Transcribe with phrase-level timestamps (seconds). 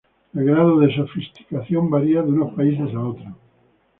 [0.33, 3.33] El grado de sofisticación varía de unos países a otros.